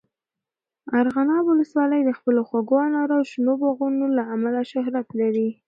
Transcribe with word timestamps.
ارغنداب 0.99 1.43
ولسوالۍ 1.47 2.01
د 2.05 2.11
خپلو 2.17 2.41
خوږو 2.49 2.77
انارو 2.87 3.15
او 3.17 3.23
شنو 3.31 3.53
باغونو 3.61 4.05
له 4.17 4.23
امله 4.35 4.61
شهرت 4.71 5.07
لري. 5.19 5.49